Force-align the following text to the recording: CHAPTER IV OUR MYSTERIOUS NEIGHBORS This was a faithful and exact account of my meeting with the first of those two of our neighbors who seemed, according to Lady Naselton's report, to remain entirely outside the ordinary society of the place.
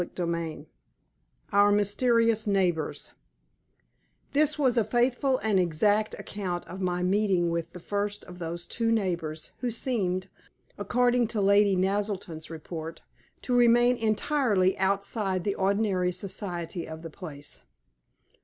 CHAPTER 0.03 0.35
IV 0.49 0.65
OUR 1.53 1.71
MYSTERIOUS 1.71 2.47
NEIGHBORS 2.47 3.11
This 4.33 4.57
was 4.57 4.75
a 4.75 4.83
faithful 4.83 5.37
and 5.43 5.59
exact 5.59 6.15
account 6.17 6.65
of 6.67 6.81
my 6.81 7.03
meeting 7.03 7.51
with 7.51 7.71
the 7.73 7.79
first 7.79 8.23
of 8.25 8.39
those 8.39 8.65
two 8.65 8.85
of 8.85 8.89
our 8.89 8.95
neighbors 8.95 9.51
who 9.59 9.69
seemed, 9.69 10.27
according 10.75 11.27
to 11.27 11.39
Lady 11.39 11.75
Naselton's 11.75 12.49
report, 12.49 13.03
to 13.43 13.53
remain 13.55 13.95
entirely 13.95 14.75
outside 14.79 15.43
the 15.43 15.53
ordinary 15.53 16.11
society 16.11 16.87
of 16.87 17.03
the 17.03 17.11
place. 17.11 17.61